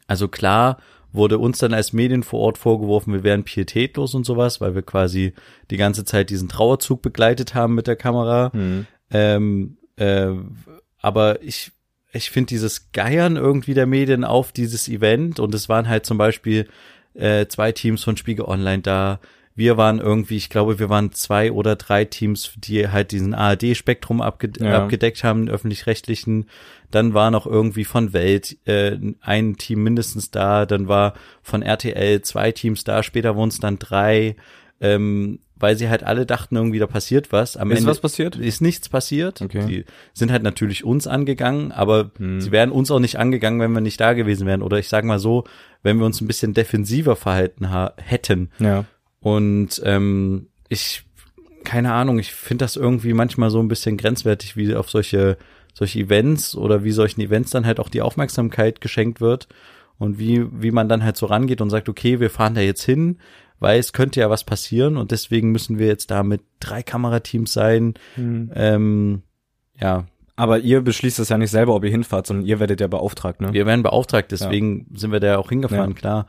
[0.08, 0.78] Also klar
[1.12, 4.84] wurde uns dann als Medien vor Ort vorgeworfen, wir wären pietätlos und sowas, weil wir
[4.84, 5.34] quasi
[5.72, 8.52] die ganze Zeit diesen Trauerzug begleitet haben mit der Kamera.
[8.54, 8.86] Mhm.
[9.12, 10.32] Ähm, äh,
[11.00, 11.72] aber ich,
[12.12, 16.18] ich finde dieses Geiern irgendwie der Medien auf dieses Event und es waren halt zum
[16.18, 16.68] Beispiel
[17.16, 19.20] äh, zwei Teams von Spiegel Online da.
[19.56, 24.22] Wir waren irgendwie, ich glaube, wir waren zwei oder drei Teams, die halt diesen ARD-Spektrum
[24.22, 24.84] abge Ja.
[24.84, 26.46] abgedeckt haben, öffentlich-rechtlichen.
[26.92, 30.66] Dann war noch irgendwie von Welt äh, ein Team mindestens da.
[30.66, 33.04] Dann war von RTL zwei Teams da.
[33.04, 34.36] Später wurden es dann drei.
[34.82, 37.58] Ähm, weil sie halt alle dachten, irgendwie da passiert was.
[37.58, 38.38] Am Ist Ende was passiert?
[38.38, 39.42] Ist nichts passiert.
[39.42, 39.66] Okay.
[39.68, 43.82] Die sind halt natürlich uns angegangen, aber sie wären uns auch nicht angegangen, wenn wir
[43.82, 44.62] nicht da gewesen wären.
[44.62, 45.44] Oder ich sag mal so,
[45.84, 48.52] wenn wir uns ein bisschen defensiver verhalten ha hätten.
[48.60, 48.86] Ja.
[49.20, 51.04] Und ähm, ich,
[51.64, 55.38] keine Ahnung, ich finde das irgendwie manchmal so ein bisschen grenzwertig, wie auf solche,
[55.74, 59.48] solche Events oder wie solchen Events dann halt auch die Aufmerksamkeit geschenkt wird
[59.98, 62.84] und wie, wie man dann halt so rangeht und sagt, okay, wir fahren da jetzt
[62.84, 63.18] hin,
[63.60, 67.52] weil es könnte ja was passieren und deswegen müssen wir jetzt da mit drei Kamerateams
[67.52, 67.96] sein.
[68.56, 69.24] Ähm,
[69.80, 70.06] ja,
[70.38, 73.42] Aber ihr beschließt das ja nicht selber, ob ihr hinfahrt, sondern ihr werdet ja beauftragt,
[73.42, 73.52] ne?
[73.52, 76.28] wir werden beauftragt, deswegen sind wir da auch hingefahren, klar.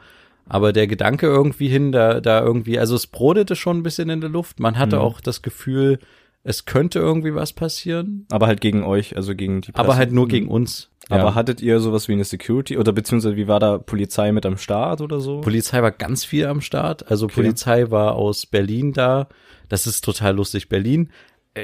[0.50, 4.20] Aber der Gedanke irgendwie hin, da, da irgendwie, also es brodete schon ein bisschen in
[4.20, 4.60] der Luft.
[4.60, 5.02] Man hatte Mhm.
[5.02, 5.98] auch das Gefühl,
[6.42, 9.84] es könnte irgendwie was passieren, Aber halt gegen euch, also gegen die Presse.
[9.84, 10.90] aber halt nur gegen uns.
[11.08, 11.34] Aber Ja.
[11.34, 15.00] hattet ihr sowas wie eine Security oder beziehungsweise wie war da Polizei mit am Start
[15.00, 15.40] oder so?
[15.40, 17.10] Polizei war ganz viel am Start.
[17.10, 19.28] Also Polizei war aus Berlin da.
[19.68, 20.68] Das ist total lustig.
[20.68, 21.10] Berlin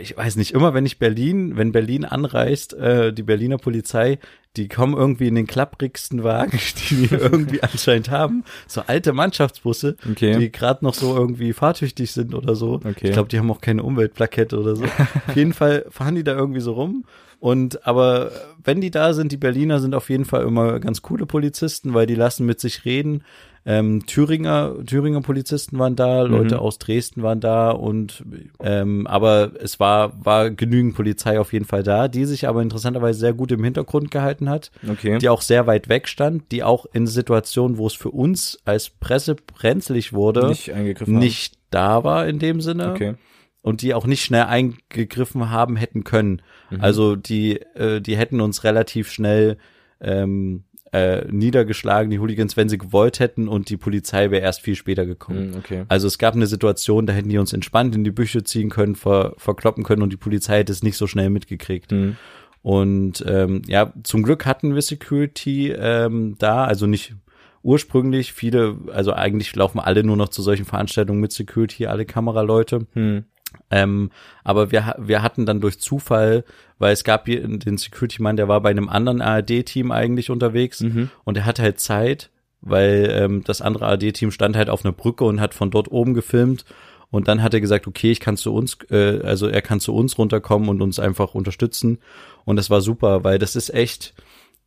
[0.01, 4.19] ich weiß nicht, immer wenn ich Berlin, wenn Berlin anreist, äh, die Berliner Polizei,
[4.57, 6.59] die kommen irgendwie in den klapprigsten Wagen,
[6.91, 8.45] die wir irgendwie anscheinend haben.
[8.67, 10.39] So alte Mannschaftsbusse, Okay.
[10.39, 12.75] die gerade noch so irgendwie fahrtüchtig sind oder so.
[12.75, 12.93] Okay.
[13.09, 14.85] Ich glaube, die haben auch keine Umweltplakette oder so.
[14.85, 17.05] auf jeden Fall fahren die da irgendwie so rum.
[17.39, 18.31] Und aber
[18.65, 22.07] wenn die da sind, die Berliner sind auf jeden Fall immer ganz coole Polizisten, weil
[22.07, 23.25] die lassen mit sich reden.
[23.69, 28.25] Ähm, Thüringer, Thüringer Polizisten waren da, Leute aus Dresden waren da und
[28.61, 33.19] ähm, aber es war, war genügend Polizei auf jeden Fall da, die sich aber interessanterweise
[33.19, 35.19] sehr gut im Hintergrund gehalten hat Okay.
[35.19, 38.89] die auch sehr weit weg stand, die auch in Situationen, wo es für uns als
[38.89, 42.93] Presse brenzlig wurde, Nicht eingegriffen nicht da war in dem Sinne.
[42.93, 43.15] Okay.
[43.63, 46.41] und die auch nicht schnell eingegriffen haben hätten können.
[46.79, 49.57] Also die, äh, die hätten uns relativ schnell
[50.01, 50.63] ähm,
[50.97, 55.05] äh, niedergeschlagen, die Hooligans, wenn sie gewollt hätten und die Polizei wäre erst viel später
[55.05, 55.53] gekommen.
[55.53, 55.85] Hm, Okay.
[55.89, 58.95] Also es gab eine Situation, da hätten die uns entspannt in die Büsche ziehen können,
[58.95, 61.91] ver, verkloppen können und die Polizei hätte es nicht so schnell mitgekriegt.
[61.93, 62.17] Hm.
[62.63, 67.15] Und ähm, ja, zum Glück hatten wir Security ähm, da, also nicht
[67.63, 72.87] ursprünglich viele, also eigentlich laufen alle nur noch zu solchen Veranstaltungen mit Security, alle Kameraleute.
[72.93, 73.25] Hm.
[73.71, 74.11] Ähm,
[74.45, 76.45] aber wir, wir hatten dann durch Zufall,
[76.79, 81.11] weil es gab hier den Security-Mann, der war bei einem anderen ARD-Team eigentlich unterwegs Mhm.
[81.25, 85.25] und er hatte halt Zeit, weil ähm, das andere ARD-Team stand halt auf einer Brücke
[85.25, 86.65] und hat von dort oben gefilmt
[87.11, 89.95] und dann hat er gesagt, okay, ich kann zu uns, äh, also er kann zu
[89.95, 91.99] uns runterkommen und uns einfach unterstützen
[92.45, 94.15] und das war super, weil das ist echt,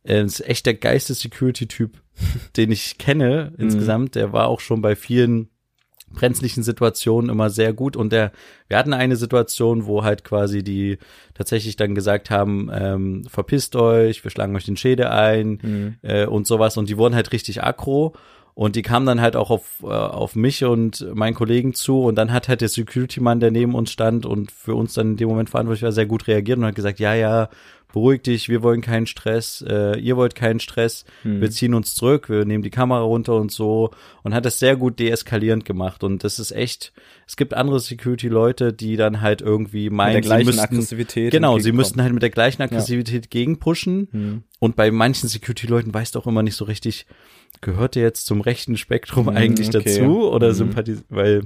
[0.04, 2.00] äh, das ist echt der geilste Security-Typ,
[2.56, 4.14] den ich kenne insgesamt.
[4.14, 5.48] Der war auch schon bei vielen
[6.12, 7.96] brenzlichen Situationen immer sehr gut.
[7.96, 8.32] Und der
[8.68, 10.98] wir hatten eine Situation, wo halt quasi die
[11.34, 16.46] tatsächlich dann gesagt haben, ähm, verpisst euch, wir schlagen euch den Schädel ein äh, und
[16.46, 16.76] sowas.
[16.76, 18.14] Und die wurden halt richtig aggro.
[18.54, 22.02] Und die kamen dann halt auch auf, äh, auf mich und meinen Kollegen zu.
[22.02, 25.16] Und dann hat halt der Security-Mann, der neben uns stand und für uns dann in
[25.16, 27.48] dem Moment verantwortlich war, sehr gut reagiert und hat gesagt, ja, ja,
[27.92, 32.28] beruhig dich, wir wollen keinen Stress, äh, ihr wollt keinen Stress, wir ziehen uns zurück,
[32.28, 33.90] wir nehmen die Kamera runter und so.
[34.22, 36.04] Und hat das sehr gut deeskalierend gemacht.
[36.04, 36.92] Und das ist echt,
[37.26, 41.58] es gibt andere Security-Leute, die dann halt irgendwie meinen, der gleichen sie müssten, Aggressivität genau,
[41.58, 44.44] sie müssten halt mit der gleichen Aggressivität gegenpushen.
[44.58, 47.06] Und bei manchen Security-Leuten weißt du auch immer nicht so richtig,
[47.60, 49.82] gehört der jetzt zum rechten Spektrum eigentlich okay.
[49.84, 50.54] dazu oder Mhm.
[50.54, 51.42] sympathisiert, weil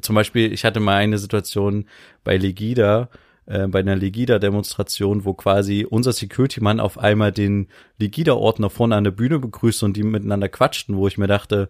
[0.00, 1.86] zum Beispiel, ich hatte mal eine Situation
[2.24, 3.08] bei Legida,
[3.50, 7.66] äh, bei einer Legida-Demonstration, wo quasi unser Security-Mann auf einmal den
[7.98, 11.68] Legida-Ordner vorne an der Bühne begrüßt und die miteinander quatschten, wo ich mir dachte,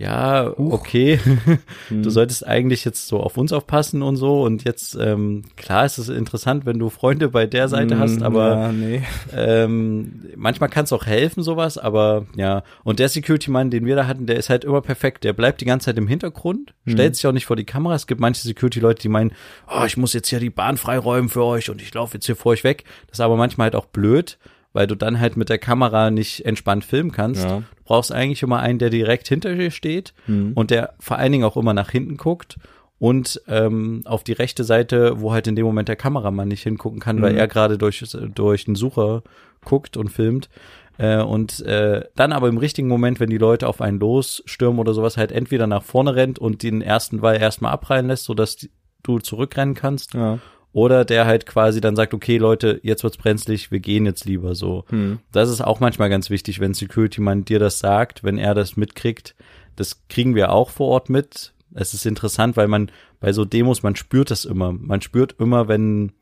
[0.00, 1.20] ja, okay,
[1.90, 5.98] du solltest eigentlich jetzt so auf uns aufpassen und so und jetzt, ähm, klar ist
[5.98, 9.02] es interessant, wenn du Freunde bei der Seite hast, Hm, aber ja, nee.
[9.36, 12.62] ähm, manchmal kann es auch helfen, sowas, aber ja.
[12.82, 15.22] Und der Security-Mann, den wir da hatten, der ist halt immer perfekt.
[15.22, 17.94] Der bleibt die ganze Zeit im Hintergrund, stellt sich auch nicht vor die Kamera.
[17.94, 19.32] Es gibt manche Security-Leute, die meinen,
[19.68, 22.36] oh, ich muss jetzt hier die Bahn freiräumen für euch und ich laufe jetzt hier
[22.36, 22.84] vor euch weg.
[23.08, 24.38] Das ist aber manchmal halt auch blöd,
[24.72, 27.44] weil du dann halt mit der Kamera nicht entspannt filmen kannst.
[27.44, 27.58] Ja.
[27.58, 30.14] Du brauchst eigentlich immer einen, der direkt hinter dir steht
[30.54, 32.56] und der vor allen Dingen auch immer nach hinten guckt
[33.00, 37.00] und ähm, auf die rechte Seite, wo halt in dem Moment der Kameramann nicht hingucken
[37.00, 38.04] kann, weil er gerade durch,
[38.34, 39.22] durch den Sucher
[39.64, 40.50] guckt und filmt.
[40.98, 44.92] Äh, und äh, dann aber im richtigen Moment, wenn die Leute auf einen losstürmen oder
[44.92, 48.70] sowas, halt entweder nach vorne rennt und den ersten Ball erstmal abprallen lässt, sodass die,
[49.02, 50.12] du zurückrennen kannst.
[50.12, 50.38] Ja.
[50.72, 54.54] Oder der halt quasi dann sagt, okay, Leute, jetzt wird's brenzlig, wir gehen jetzt lieber
[54.54, 54.84] so.
[55.32, 59.34] Das ist auch manchmal ganz wichtig, wenn Security-Mann dir das sagt, wenn er das mitkriegt.
[59.74, 61.52] Das kriegen wir auch vor Ort mit.
[61.74, 64.72] Es ist interessant, weil man bei so Demos, man spürt das immer.
[64.72, 66.12] Man spürt immer, wenn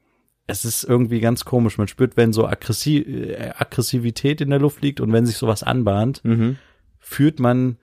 [0.46, 1.76] es ist irgendwie ganz komisch.
[1.76, 5.62] Man spürt, wenn so Aggressi äh, Aggressivität in der Luft liegt und wenn sich sowas
[5.62, 6.56] anbahnt, Mhm.
[6.98, 7.76] fühlt man,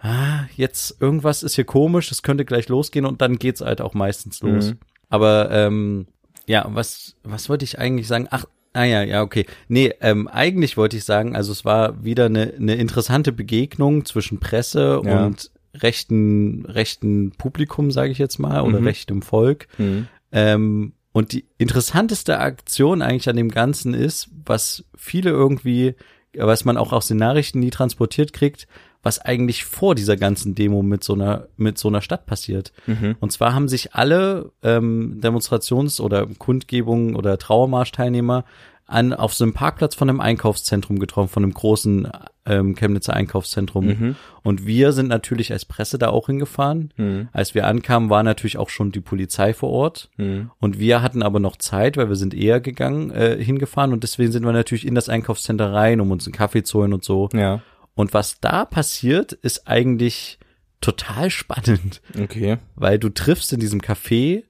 [0.00, 3.94] ah, jetzt irgendwas ist hier komisch, es könnte gleich losgehen und dann geht's halt auch
[3.94, 4.70] meistens los.
[4.70, 4.78] Mhm.
[5.12, 6.06] Aber ähm,
[6.46, 8.26] ja, was was wollte ich eigentlich sagen?
[8.30, 9.46] Ach, ah ja, ja, okay.
[9.68, 14.40] Nee, ähm, eigentlich wollte ich sagen, also es war wieder eine, eine interessante Begegnung zwischen
[14.40, 15.26] Presse Ja.
[15.26, 18.86] und rechten rechten Publikum, sage ich jetzt mal, oder Mhm.
[18.86, 19.66] rechtem Volk.
[19.78, 20.08] Mhm.
[20.32, 25.94] Ähm, und die interessanteste Aktion eigentlich an dem Ganzen ist, was viele irgendwie,
[26.34, 28.66] was man auch aus den Nachrichten nie transportiert kriegt,
[29.02, 32.72] was eigentlich vor dieser ganzen Demo mit so einer mit so einer Stadt passiert.
[32.86, 33.16] Mhm.
[33.20, 38.44] Und zwar haben sich alle ähm, Demonstrations- oder Kundgebungen oder Trauermarsch-Teilnehmer
[38.86, 42.08] an auf so einem Parkplatz von einem Einkaufszentrum getroffen, von einem großen
[42.44, 43.86] ähm, Chemnitzer Einkaufszentrum.
[43.86, 44.16] Mhm.
[44.42, 46.92] Und wir sind natürlich als Presse da auch hingefahren.
[46.96, 47.28] Mhm.
[47.32, 50.10] Als wir ankamen, war natürlich auch schon die Polizei vor Ort.
[50.16, 50.50] Mhm.
[50.60, 54.32] Und wir hatten aber noch Zeit, weil wir sind eher gegangen, äh, hingefahren und deswegen
[54.32, 57.28] sind wir natürlich in das Einkaufscenter rein, um uns einen Kaffee zu holen und so.
[57.32, 57.62] Ja.
[57.94, 60.38] Und was da passiert, ist eigentlich
[60.80, 62.58] total spannend, Okay.
[62.74, 64.44] weil du triffst in diesem Café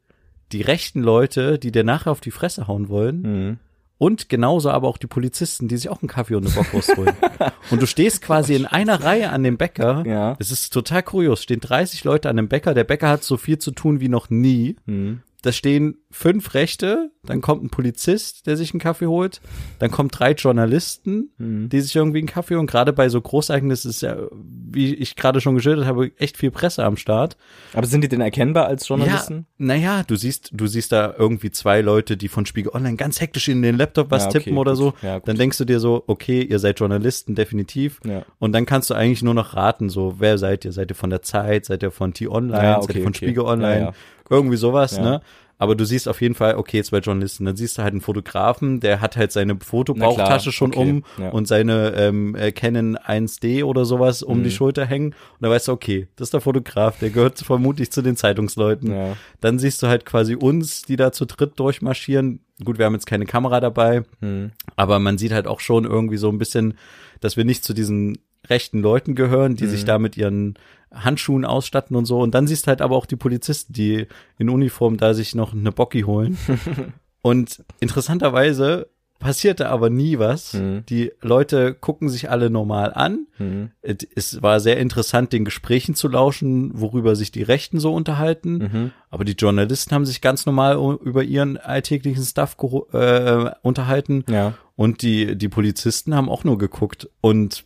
[0.52, 3.22] die rechten Leute, die dir nachher auf die Fresse hauen wollen.
[3.22, 3.59] Mhm.
[3.98, 7.14] Und genauso aber auch die Polizisten, die sich auch einen Kaffee und eine Bockwurst holen.
[7.70, 10.02] und du stehst quasi in einer Reihe an dem Bäcker.
[10.05, 10.35] Ja.
[10.40, 11.42] Es ist total kurios.
[11.44, 12.74] Stehen 30 Leute an dem Bäcker.
[12.74, 14.74] Der Bäcker hat so viel zu tun wie noch nie.
[14.87, 15.22] Mhm.
[15.42, 19.40] Da stehen fünf Rechte, dann kommt ein Polizist, der sich einen Kaffee holt,
[19.81, 21.68] dann kommen drei Journalisten, Mhm.
[21.68, 22.66] die sich irgendwie einen Kaffee holen.
[22.66, 26.85] Gerade bei so Großereignissen ist ja, wie ich gerade schon geschildert habe, echt viel Presse
[26.85, 27.37] am Start.
[27.74, 29.46] Aber sind die denn erkennbar als Journalisten?
[29.59, 33.20] Ja, naja, du siehst, du siehst da irgendwie zwei Leute, die von Spiegel Online ganz
[33.20, 34.78] hektisch in den Laptop was Ja, okay, tippen oder gut.
[34.78, 34.94] so.
[35.02, 38.00] Ja, dann denkst du dir so, okay, ihr seid Journalisten, definitiv.
[38.07, 38.24] Ja.
[38.38, 40.72] Und dann kannst du eigentlich nur noch raten, so, wer seid ihr?
[40.72, 41.64] Seid ihr von der Zeit?
[41.64, 42.62] Seid ihr von T-Online?
[42.62, 43.24] Ja, seid okay, ihr von okay.
[43.26, 43.92] Spiegel Online?
[44.31, 45.03] Irgendwie sowas, Ja.
[45.03, 45.21] ne?
[45.59, 47.45] Aber du siehst auf jeden Fall, okay, zwei Journalisten.
[47.45, 51.29] Dann siehst du halt einen Fotografen, der hat halt seine Fotobauchtasche schon okay, um ja.
[51.31, 54.43] und seine ähm, äh, Canon 1D oder sowas um Mhm.
[54.45, 55.11] die Schulter hängen.
[55.13, 58.91] Und da weißt du, okay, das ist der Fotograf, der gehört vermutlich zu den Zeitungsleuten.
[58.93, 59.17] Ja.
[59.41, 62.41] Dann siehst du halt quasi uns, die da zu dritt durchmarschieren.
[62.65, 64.51] Gut, wir haben jetzt keine Kamera dabei, Mhm.
[64.75, 66.75] aber man sieht halt auch schon irgendwie so ein bisschen,
[67.21, 70.55] dass wir nicht zu diesen rechten Leuten gehören, die sich da mit ihren
[70.92, 72.20] Handschuhen ausstatten und so.
[72.20, 74.07] Und dann siehst halt aber auch die Polizisten, die
[74.38, 76.37] in Uniform da sich noch eine Bocki holen.
[77.22, 78.88] und interessanterweise
[79.22, 80.55] passierte aber nie was.
[80.55, 80.85] Mhm.
[80.88, 83.28] Die Leute gucken sich alle normal an.
[83.38, 83.70] Mhm.
[83.81, 88.59] Es war sehr interessant, den Gesprächen zu lauschen, worüber sich die Rechten so unterhalten.
[88.59, 88.90] Mhm.
[89.11, 92.57] Aber die Journalisten haben sich ganz normal über ihren alltäglichen Stuff
[92.92, 94.24] äh, unterhalten.
[94.28, 94.55] Ja.
[94.74, 97.09] Und die, die Polizisten haben auch nur geguckt.
[97.20, 97.64] Und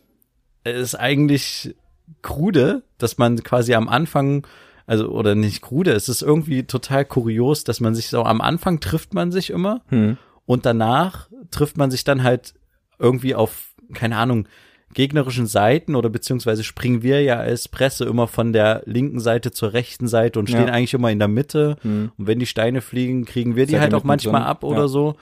[0.71, 1.75] ist eigentlich
[2.21, 4.45] krude, dass man quasi am Anfang,
[4.85, 8.79] also, oder nicht krude, es ist irgendwie total kurios, dass man sich so am Anfang
[8.79, 10.17] trifft man sich immer Mhm.
[10.45, 12.53] und danach trifft man sich dann halt
[12.99, 14.47] irgendwie auf, keine Ahnung,
[14.93, 19.73] gegnerischen Seiten oder beziehungsweise springen wir ja als Presse immer von der linken Seite zur
[19.73, 20.73] rechten Seite und stehen Ja.
[20.73, 21.75] eigentlich immer in der Mitte.
[21.83, 22.11] Mhm.
[22.17, 24.87] Und wenn die Steine fliegen, kriegen wir die Seid halt auch manchmal ab oder Ja.
[24.87, 25.15] so.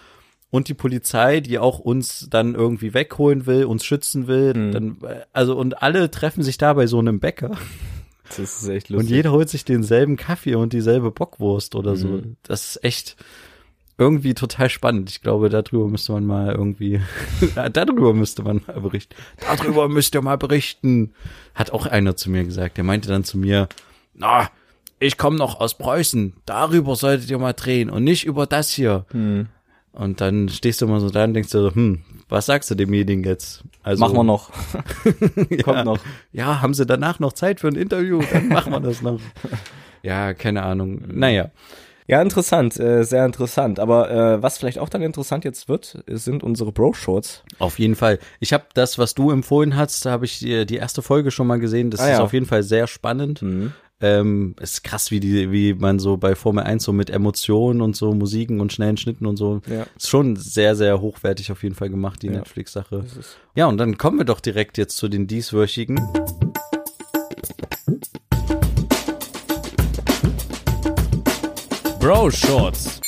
[0.51, 4.71] Und die Polizei, die auch uns dann irgendwie wegholen will, uns schützen will, Mhm.
[4.71, 4.97] dann,
[5.34, 7.58] also und alle treffen sich da bei so einem Bäcker
[8.29, 9.12] Das ist echt und lustig.
[9.15, 12.08] jeder holt sich denselben Kaffee und dieselbe Bockwurst oder so.
[12.08, 12.38] Mhm.
[12.43, 13.17] Das ist echt
[13.97, 15.10] irgendwie total spannend.
[15.10, 17.01] Ich glaube, darüber müsste man mal irgendwie,
[17.73, 19.15] darüber müsste man mal berichten.
[19.41, 21.13] Darüber müsst ihr mal berichten.
[21.53, 22.77] Hat auch einer zu mir gesagt.
[22.77, 23.67] Der meinte dann zu mir,
[24.13, 24.49] na,
[24.99, 26.34] ich komme noch aus Preußen.
[26.45, 29.05] Darüber solltet ihr mal drehen und nicht über das hier.
[29.12, 29.47] Mhm.
[29.95, 32.75] Und dann stehst du immer so da und denkst dir so, hm, was sagst du
[32.75, 33.63] demjenigen jetzt?
[33.81, 34.51] Also, Machen wir noch.
[35.49, 35.99] ja, Kommt noch.
[36.34, 38.21] Ja, haben sie danach noch Zeit für ein Interview?
[38.31, 39.19] Dann machen wir das noch.
[40.03, 41.01] Ja, keine Ahnung.
[41.08, 41.49] Naja.
[42.08, 43.79] Ja, interessant, äh, sehr interessant.
[43.79, 47.43] Aber äh, was vielleicht auch dann interessant jetzt wird, sind unsere Bro-Shorts.
[47.58, 48.19] Auf jeden Fall.
[48.39, 51.47] Ich habe das, was du empfohlen hast, da habe ich die, die erste Folge schon
[51.47, 51.89] mal gesehen.
[51.89, 52.23] Das Ah, ist ja.
[52.23, 53.41] auf jeden Fall sehr spannend.
[53.41, 53.73] Mhm.
[54.05, 57.81] Ähm, es ist krass, wie die, wie man so bei Formel 1 so mit Emotionen
[57.81, 59.61] und so Musiken und schnellen Schnitten und so.
[59.67, 59.87] Ja.
[59.95, 62.33] Ist schon sehr, sehr hochwertig auf jeden Fall gemacht, die Ja.
[62.33, 63.03] Netflix-Sache.
[63.55, 65.99] Ja, und dann kommen wir doch direkt jetzt zu den dieswöchigen.
[71.99, 73.01] Bro Shorts.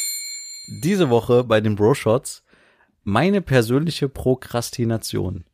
[0.83, 2.43] Diese Woche bei den Bro-Shots
[3.03, 5.45] meine persönliche Prokrastination.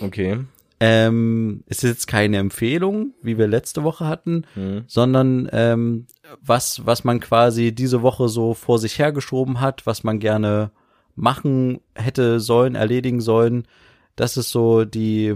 [0.00, 0.40] Okay.
[0.84, 4.82] Ähm, es ist jetzt keine Empfehlung, wie wir letzte Woche hatten, Mhm.
[4.88, 6.06] sondern ähm,
[6.40, 10.72] was, was man quasi diese Woche so vor sich hergeschoben hat, was man gerne
[11.14, 13.68] machen hätte sollen, erledigen sollen.
[14.16, 15.34] Das ist so die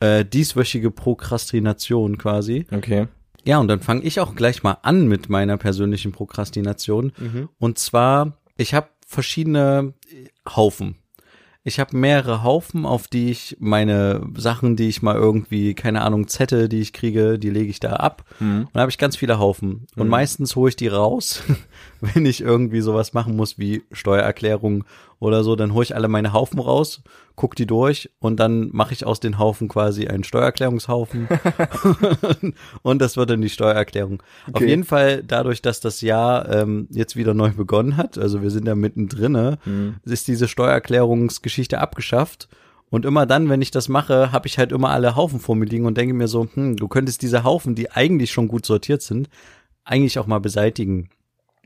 [0.00, 2.66] äh, dieswöchige Prokrastination quasi.
[2.70, 3.08] Okay.
[3.44, 7.12] Ja, und dann fange ich auch gleich mal an mit meiner persönlichen Prokrastination.
[7.58, 9.92] Und zwar, ich habe verschiedene
[10.48, 10.96] Haufen.
[11.66, 16.28] Ich habe mehrere Haufen, auf die ich meine Sachen, die ich mal irgendwie, keine Ahnung,
[16.28, 18.22] Zettel, die ich kriege, die lege ich da ab.
[18.38, 18.64] Mhm.
[18.64, 19.86] Und da habe ich ganz viele Haufen.
[19.96, 21.42] Und meistens hole ich die raus,
[22.14, 24.84] wenn ich irgendwie sowas machen muss wie Steuererklärung
[25.20, 27.02] oder so, dann hole ich alle meine Haufen raus,
[27.36, 31.28] guck die durch und dann mache ich aus den Haufen quasi einen Steuererklärungshaufen.
[32.82, 34.22] und das wird dann die Steuererklärung.
[34.48, 34.68] Auf Okay.
[34.68, 38.66] jeden Fall dadurch, dass das Jahr ähm, jetzt wieder neu begonnen hat, also wir sind
[38.66, 39.96] da mittendrin, Mhm.
[40.04, 42.48] ist diese Steuererklärungsgeschichte abgeschafft.
[42.90, 45.64] Und immer dann, wenn ich das mache, habe ich halt immer alle Haufen vor mir
[45.64, 49.02] liegen und denke mir so, hm, du könntest diese Haufen, die eigentlich schon gut sortiert
[49.02, 49.28] sind,
[49.84, 51.08] eigentlich auch mal beseitigen.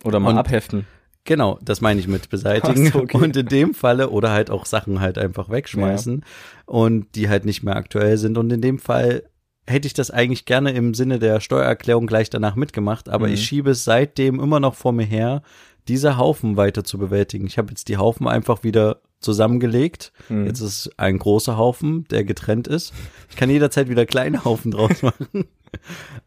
[0.05, 0.87] Oder mal Und- abheften.
[1.25, 2.91] Genau, das meine ich mit beseitigen.
[2.91, 3.19] So, okay.
[3.19, 6.25] Und in dem Falle oder halt auch Sachen halt einfach wegschmeißen
[6.65, 8.39] und die halt nicht mehr aktuell sind.
[8.39, 9.25] Und in dem Fall
[9.67, 13.35] hätte ich das eigentlich gerne im Sinne der Steuererklärung gleich danach mitgemacht, aber Mhm.
[13.35, 15.43] ich schiebe es seitdem immer noch vor mir her,
[15.87, 17.47] diese Haufen weiter zu bewältigen.
[17.47, 20.13] Ich habe jetzt die Haufen einfach wieder zusammengelegt.
[20.29, 20.47] Mhm.
[20.47, 22.93] Jetzt ist ein großer Haufen, der getrennt ist.
[23.31, 25.45] Ich kann jederzeit wieder kleine Haufen draus machen.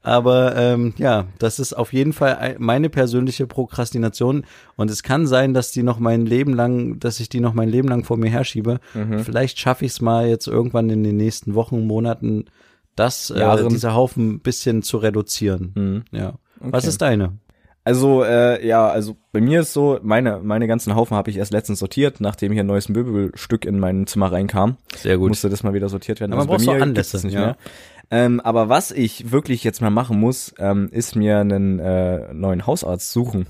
[0.03, 4.45] Aber ähm, ja, das ist auf jeden Fall ein- meine persönliche Prokrastination.
[4.75, 7.69] Und es kann sein, dass die noch mein Leben lang, dass ich die noch mein
[7.69, 8.79] Leben lang vor mir herschiebe.
[8.93, 9.19] Mhm.
[9.19, 12.45] Vielleicht schaffe ich es mal jetzt irgendwann in den nächsten Wochen, Monaten,
[12.95, 13.69] das, äh, Jahren.
[13.69, 15.71] dieser Haufen ein bisschen zu reduzieren.
[15.75, 16.03] Mhm.
[16.17, 16.33] Ja.
[16.59, 16.87] Was Okay.
[16.89, 17.33] ist deine?
[17.83, 21.51] Also, äh, ja, also bei mir ist so, meine, meine ganzen Haufen habe ich erst
[21.51, 24.77] letztens sortiert, nachdem hier ein neues Möbelstück in mein Zimmer reinkam.
[24.95, 25.29] Sehr gut.
[25.29, 26.33] Musste das mal wieder sortiert werden.
[26.33, 27.41] Also Aber man braucht so Anlässe, nicht ja.
[27.41, 27.57] mehr.
[28.11, 32.67] Ähm, aber was ich wirklich jetzt mal machen muss, ähm, ist mir einen äh, neuen
[32.67, 33.47] Hausarzt suchen.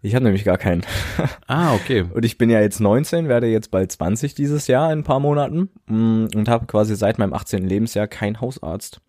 [0.00, 0.82] Ich habe nämlich gar keinen.
[1.46, 2.06] Ah, okay.
[2.12, 5.20] Und ich bin ja jetzt 19, werde jetzt bald 20 dieses Jahr in ein paar
[5.20, 7.62] Monaten mm, und habe quasi seit meinem 18.
[7.68, 9.02] Lebensjahr keinen Hausarzt.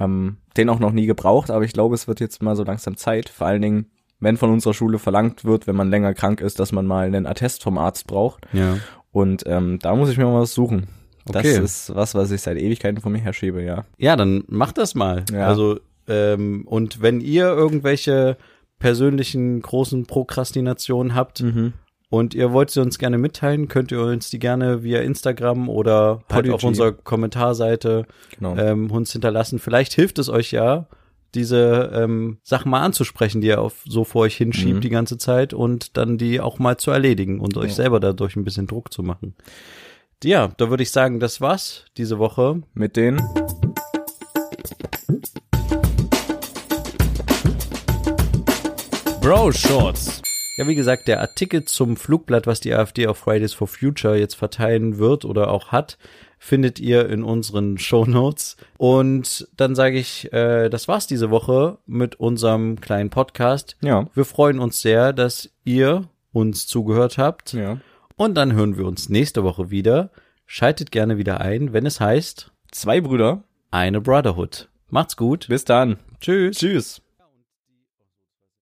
[0.00, 2.96] Ähm, den auch noch nie gebraucht, aber ich glaube, es wird jetzt mal so langsam
[2.96, 3.28] Zeit.
[3.28, 3.86] Vor allen Dingen,
[4.20, 7.26] wenn von unserer Schule verlangt wird, wenn man länger krank ist, dass man mal einen
[7.26, 8.46] Attest vom Arzt braucht.
[8.52, 8.78] Ja.
[9.12, 10.86] Und ähm, da muss ich mir mal was suchen.
[11.26, 11.58] Das Okay.
[11.62, 13.84] ist was, was ich seit Ewigkeiten von mir herschiebe, ja.
[13.96, 15.24] Ja, dann macht das mal.
[15.32, 15.46] Ja.
[15.46, 18.36] Also, ähm, und wenn ihr irgendwelche
[18.78, 21.42] persönlichen großen Prokrastinationen habt
[22.14, 26.08] und ihr wollt sie uns gerne mitteilen, könnt ihr uns die gerne via Instagram oder
[26.18, 26.54] halt Podigy.
[26.54, 28.56] auf unserer Kommentarseite Genau.
[28.56, 29.58] ähm, uns hinterlassen.
[29.58, 30.86] Vielleicht hilft es euch ja,
[31.34, 34.80] diese ähm, Sachen mal anzusprechen, die ihr auf, so vor euch hinschiebt Mhm.
[34.82, 37.74] die ganze Zeit und dann die auch mal zu erledigen und euch Ja.
[37.76, 39.34] selber dadurch ein bisschen Druck zu machen.
[40.22, 42.62] Ja, da würde ich sagen, das war's diese Woche.
[42.72, 43.20] Mit den
[49.20, 50.20] Bro Shorts.
[50.56, 54.36] Ja, wie gesagt, der Artikel zum Flugblatt, was die AfD auf Fridays for Future jetzt
[54.36, 55.98] verteilen wird oder auch hat,
[56.38, 58.56] findet ihr in unseren Show Notes.
[58.78, 63.76] Und dann sage ich, äh, das war's diese Woche mit unserem kleinen Podcast.
[63.82, 64.06] Ja.
[64.14, 67.52] Wir freuen uns sehr, dass ihr uns zugehört habt.
[67.52, 67.78] Ja.
[68.16, 70.10] Und dann hören wir uns nächste Woche wieder.
[70.46, 73.42] Schaltet gerne wieder ein, wenn es heißt Zwei Brüder.
[73.70, 74.68] eine Brotherhood.
[74.90, 75.46] Macht's gut.
[75.48, 75.98] Bis dann.
[76.20, 76.58] Tschüss.
[76.58, 77.00] Tschüss.